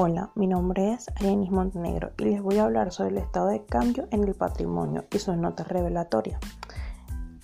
[0.00, 3.64] Hola, mi nombre es Arenis Montenegro y les voy a hablar sobre el estado de
[3.64, 6.38] cambio en el patrimonio y sus notas revelatorias.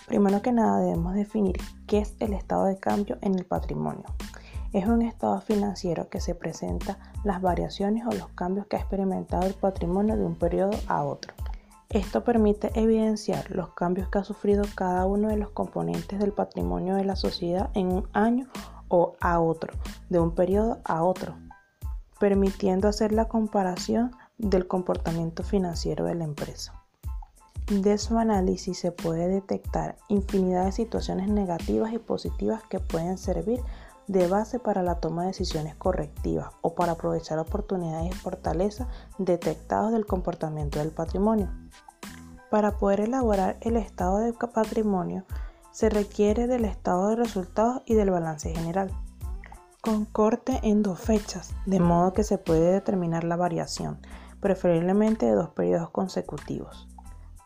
[0.06, 1.56] Primero que nada debemos definir
[1.88, 4.04] qué es el estado de cambio en el patrimonio.
[4.72, 9.48] Es un estado financiero que se presenta las variaciones o los cambios que ha experimentado
[9.48, 11.34] el patrimonio de un periodo a otro.
[11.88, 16.94] Esto permite evidenciar los cambios que ha sufrido cada uno de los componentes del patrimonio
[16.94, 18.46] de la sociedad en un año
[18.86, 19.72] o a otro,
[20.08, 21.34] de un periodo a otro,
[22.24, 26.72] permitiendo hacer la comparación del comportamiento financiero de la empresa.
[27.68, 33.60] De su análisis se puede detectar infinidad de situaciones negativas y positivas que pueden servir
[34.06, 38.88] de base para la toma de decisiones correctivas o para aprovechar oportunidades y fortalezas
[39.18, 41.50] detectadas del comportamiento del patrimonio.
[42.50, 45.26] Para poder elaborar el estado de patrimonio
[45.72, 49.03] se requiere del estado de resultados y del balance general
[49.84, 53.98] con corte en dos fechas, de modo que se puede determinar la variación,
[54.40, 56.88] preferiblemente de dos periodos consecutivos.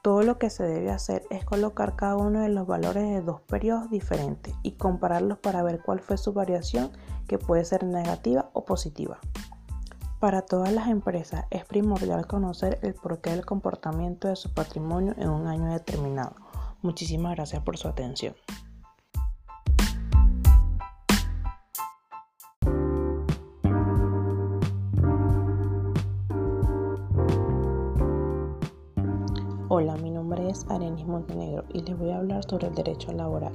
[0.02, 3.40] Todo lo que se debe hacer es colocar cada uno de los valores de dos
[3.40, 6.92] periodos diferentes y compararlos para ver cuál fue su variación,
[7.26, 9.18] que puede ser negativa o positiva.
[10.20, 15.28] Para todas las empresas es primordial conocer el porqué del comportamiento de su patrimonio en
[15.28, 16.36] un año determinado.
[16.82, 18.34] Muchísimas gracias por su atención.
[30.58, 33.52] Es Arenis Montenegro y les voy a hablar sobre el derecho laboral.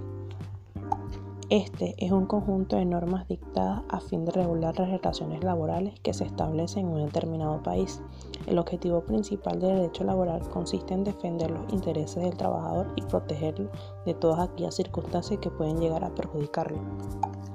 [1.53, 6.11] Este es un conjunto de normas dictadas a fin de regular las relaciones laborales que
[6.11, 8.01] se establecen en un determinado país.
[8.47, 13.69] El objetivo principal del derecho laboral consiste en defender los intereses del trabajador y protegerlo
[14.03, 16.79] de todas aquellas circunstancias que pueden llegar a perjudicarlo.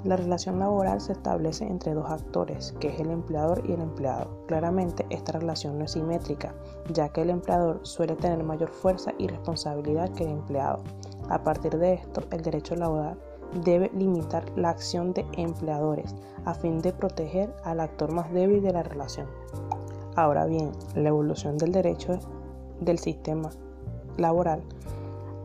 [0.05, 4.45] La relación laboral se establece entre dos actores, que es el empleador y el empleado.
[4.47, 6.55] Claramente esta relación no es simétrica,
[6.93, 10.85] ya que el empleador suele tener mayor fuerza y responsabilidad que el empleado.
[11.31, 13.19] A partir de esto, el derecho laboral
[13.65, 16.15] debe limitar la acción de empleadores
[16.45, 19.27] a fin de proteger al actor más débil de la relación.
[20.17, 22.19] Ahora bien, la evolución del derecho
[22.81, 23.51] del sistema
[24.17, 24.63] laboral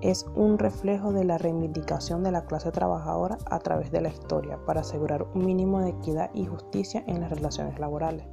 [0.02, 4.58] es un reflejo de la reivindicación de la clase trabajadora a través de la historia
[4.66, 8.26] para asegurar un mínimo de equidad y justicia en las relaciones laborales.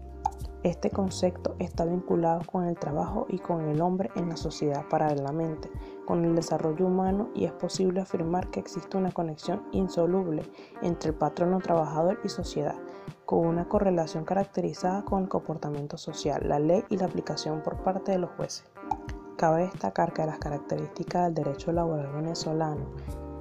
[0.62, 5.70] Este concepto está vinculado con el trabajo y con el hombre en la sociedad paralelamente,
[6.04, 10.42] con el desarrollo humano y es posible afirmar que existe una conexión insoluble
[10.82, 12.74] entre el patrono trabajador y sociedad,
[13.24, 18.12] con una correlación caracterizada con el comportamiento social, la ley y la aplicación por parte
[18.12, 18.66] de los jueces.
[19.38, 22.84] Cabe destacar que las características del derecho laboral venezolano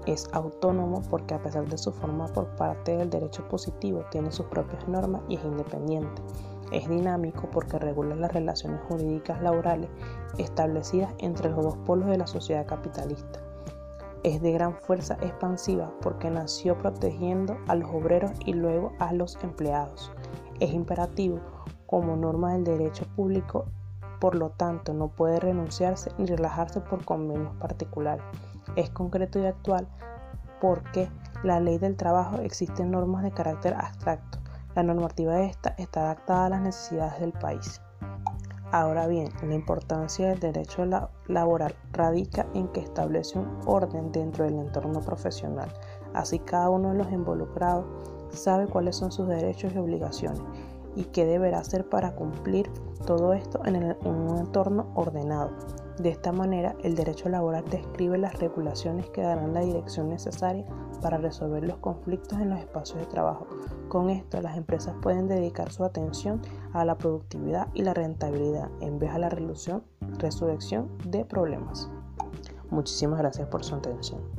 [0.06, 4.46] es autónomo porque a pesar de su forma por parte del derecho positivo tiene sus
[4.46, 6.22] propias normas y es independiente.
[6.72, 9.90] Es dinámico porque regula las relaciones jurídicas laborales
[10.38, 13.40] establecidas entre los dos polos de la sociedad capitalista.
[14.24, 19.38] Es de gran fuerza expansiva porque nació protegiendo a los obreros y luego a los
[19.44, 20.12] empleados.
[20.60, 21.40] Es imperativo
[21.86, 23.66] como norma del derecho público
[24.20, 28.24] por lo tanto no puede renunciarse ni relajarse por convenios particulares.
[28.76, 29.88] Es concreto y actual
[30.60, 31.10] porque
[31.44, 34.39] la ley del trabajo existe normas de carácter abstracto.
[34.80, 37.82] La normativa esta está adaptada a las necesidades del país.
[38.72, 40.86] Ahora bien, la importancia del derecho
[41.28, 45.68] laboral radica en que establece un orden dentro del entorno profesional.
[46.14, 47.88] Así cada uno de los involucrados
[48.30, 50.42] sabe cuáles son sus derechos y obligaciones
[50.96, 52.72] y qué deberá hacer para cumplir
[53.06, 55.52] todo esto en, un entorno ordenado.
[56.00, 60.66] De esta manera, el derecho laboral describe las regulaciones que darán la dirección necesaria
[61.02, 63.48] para resolver los conflictos en los espacios de trabajo.
[63.90, 68.98] Con esto, las empresas pueden dedicar su atención a la productividad y la rentabilidad en
[68.98, 69.84] vez a la resolución,
[71.06, 71.90] de problemas.
[72.70, 74.39] Muchísimas gracias por su atención.